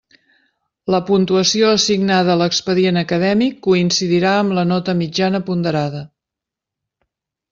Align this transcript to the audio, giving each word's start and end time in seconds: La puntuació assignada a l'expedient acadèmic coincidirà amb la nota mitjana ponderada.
La 0.93 0.99
puntuació 1.09 1.67
assignada 1.73 2.31
a 2.35 2.37
l'expedient 2.41 2.97
acadèmic 3.03 3.61
coincidirà 3.69 4.31
amb 4.39 4.57
la 4.61 4.63
nota 4.71 4.95
mitjana 5.05 5.45
ponderada. 5.51 6.01